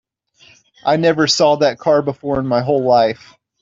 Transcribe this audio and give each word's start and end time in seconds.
I 0.83 0.97
never 0.97 1.27
saw 1.27 1.57
that 1.57 1.77
car 1.77 2.01
before 2.01 2.39
in 2.39 2.47
my 2.47 2.61
whole 2.63 2.83
life. 2.83 3.35